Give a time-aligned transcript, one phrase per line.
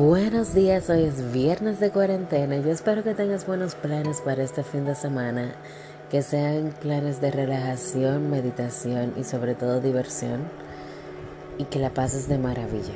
[0.00, 2.56] Buenos días, hoy es viernes de cuarentena.
[2.56, 5.52] Yo espero que tengas buenos planes para este fin de semana,
[6.10, 10.40] que sean planes de relajación, meditación y sobre todo diversión,
[11.58, 12.94] y que la pases de maravilla.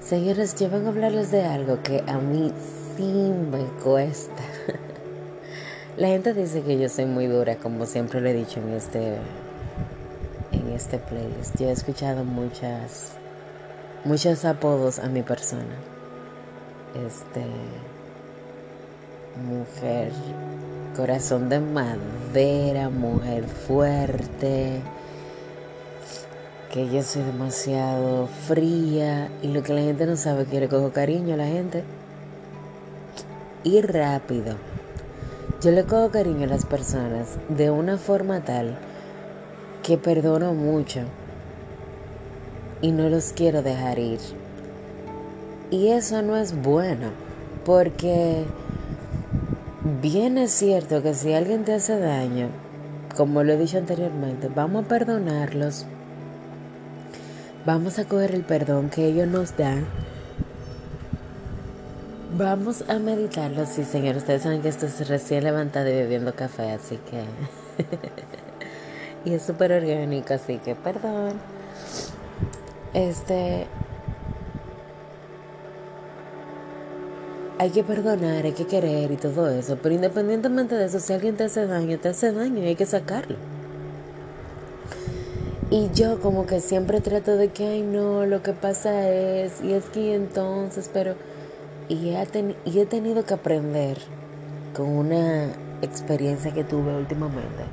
[0.00, 2.50] Señores, yo vengo a hablarles de algo que a mí
[2.96, 3.12] sí
[3.52, 4.42] me cuesta.
[5.98, 9.16] La gente dice que yo soy muy dura, como siempre le he dicho en este,
[10.52, 11.60] en este playlist.
[11.60, 13.18] Yo he escuchado muchas
[14.04, 15.76] muchos apodos a mi persona.
[17.06, 17.44] Este,
[19.46, 20.12] mujer,
[20.96, 24.80] corazón de madera, mujer fuerte,
[26.70, 30.92] que yo soy demasiado fría y lo que la gente no sabe que le cojo
[30.92, 31.84] cariño a la gente.
[33.64, 34.56] Y rápido.
[35.60, 38.76] Yo le cojo cariño a las personas de una forma tal
[39.84, 41.02] que perdono mucho
[42.82, 44.20] y no los quiero dejar ir.
[45.70, 47.08] Y eso no es bueno,
[47.64, 48.44] porque
[50.02, 52.48] bien es cierto que si alguien te hace daño,
[53.16, 55.86] como lo he dicho anteriormente, vamos a perdonarlos,
[57.64, 59.86] vamos a coger el perdón que ellos nos dan,
[62.36, 63.64] vamos a meditarlo.
[63.64, 67.24] Sí, señor, ustedes saben que esto es recién levantado y bebiendo café, así que...
[69.30, 71.32] y es súper orgánico, así que perdón.
[72.94, 73.66] Este.
[77.58, 79.78] Hay que perdonar, hay que querer y todo eso.
[79.82, 82.86] Pero independientemente de eso, si alguien te hace daño, te hace daño y hay que
[82.86, 83.36] sacarlo.
[85.72, 89.72] Y yo como que siempre trato de que, ay no, lo que pasa es, y
[89.72, 91.14] es que entonces, pero...
[91.88, 93.96] Y he, tenido que aprender
[94.76, 95.50] con una
[95.80, 97.64] experiencia que tuve últimamente,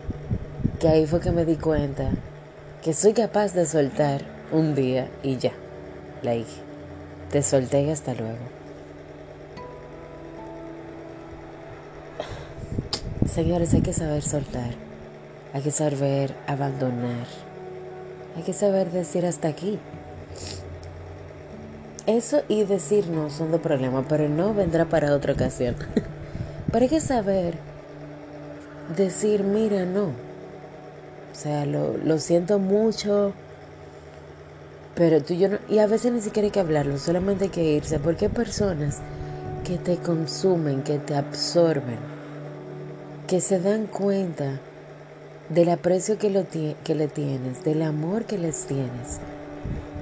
[0.80, 2.09] que ahí fue que me di cuenta
[2.81, 5.52] que soy capaz de soltar un día y ya,
[6.22, 6.61] la dije.
[7.31, 8.60] Te solté y hasta luego.
[13.32, 14.71] Señores, hay que saber soltar,
[15.54, 17.27] hay que saber abandonar,
[18.36, 19.80] hay que saber decir hasta aquí.
[22.08, 25.76] Eso y decir no son de problema, pero no vendrá para otra ocasión.
[26.71, 27.54] pero hay que saber
[28.98, 30.05] decir, mira, no.
[31.31, 33.33] O sea, lo, lo siento mucho
[34.99, 37.49] pero tú y yo no, y a veces ni siquiera hay que hablarlo, solamente hay
[37.52, 38.98] que irse, porque hay personas
[39.64, 41.98] que te consumen, que te absorben,
[43.26, 44.60] que se dan cuenta
[45.48, 49.21] del aprecio que, lo que le tienes, del amor que les tienes.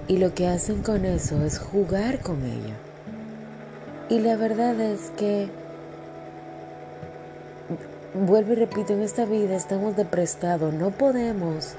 [0.08, 2.74] Y lo que hacen con eso es jugar con ello.
[4.10, 5.48] Y la verdad es que,
[8.16, 11.76] vuelvo y repito, en esta vida estamos de prestado, no podemos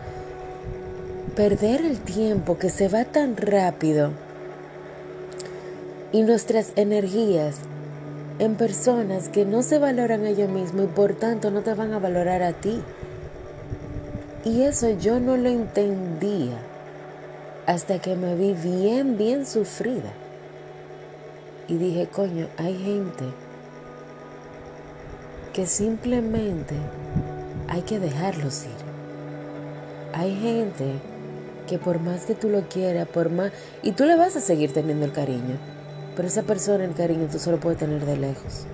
[1.38, 4.10] perder el tiempo que se va tan rápido
[6.10, 7.58] y nuestras energías
[8.40, 11.92] en personas que no se valoran a ellos mismos y por tanto no te van
[11.92, 12.82] a valorar a ti.
[14.44, 16.58] Y eso yo no lo entendía
[17.66, 20.10] hasta que me vi bien, bien sufrida.
[21.68, 23.26] Y dije, coño, hay gente
[25.52, 26.74] que simplemente
[27.68, 28.88] hay que dejarlos ir.
[30.14, 30.94] Hay gente
[31.68, 33.52] que por más que tú lo quieras, por más...
[33.82, 35.56] Y tú le vas a seguir teniendo el cariño,
[36.16, 38.64] pero esa persona el cariño tú solo puedes tener de lejos.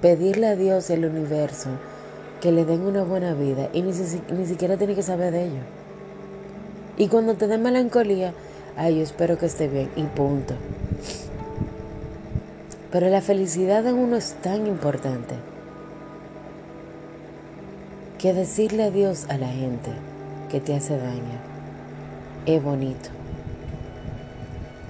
[0.00, 1.68] Pedirle a Dios al universo
[2.40, 3.92] que le den una buena vida y ni,
[4.36, 5.62] ni siquiera tiene que saber de ello.
[6.96, 8.32] Y cuando te den melancolía,
[8.76, 10.54] ay, yo espero que esté bien y punto.
[12.90, 15.34] Pero la felicidad de uno es tan importante
[18.18, 19.90] que decirle adiós a la gente
[20.54, 21.40] que te hace daño.
[22.46, 23.10] Es bonito.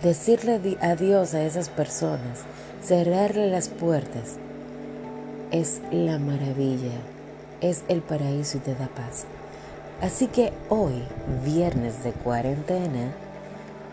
[0.02, 2.42] Decirle adiós a esas personas,
[2.82, 4.36] cerrarle las puertas,
[5.52, 7.00] es la maravilla,
[7.62, 9.24] es el paraíso y te da paz.
[10.02, 11.02] Así que hoy,
[11.46, 13.14] viernes de cuarentena,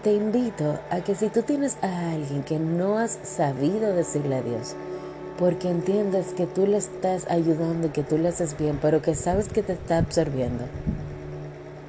[0.04, 4.76] te invito a que si tú tienes a alguien que no has sabido decirle adiós,
[5.40, 9.16] porque entiendes que tú le estás ayudando y que tú le haces bien, pero que
[9.16, 10.66] sabes que te está absorbiendo,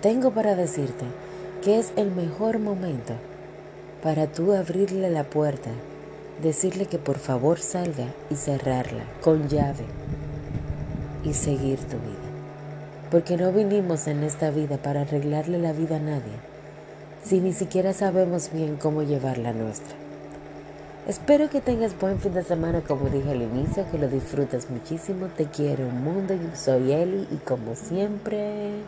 [0.02, 1.04] tengo para decirte
[1.62, 3.14] que es el mejor momento
[4.02, 5.70] para tú abrirle la puerta,
[6.43, 9.84] decirle que por favor salga y cerrarla con llave
[11.25, 12.28] y seguir tu vida.
[13.12, 16.34] Porque no vinimos en esta vida para arreglarle la vida a nadie,
[17.22, 19.94] si ni siquiera sabemos bien cómo llevar la nuestra.
[21.06, 25.26] Espero que tengas buen fin de semana, como dije al inicio, que lo disfrutes muchísimo.
[25.37, 28.82] Te quiero un mundo, yo soy Eli y como siempre...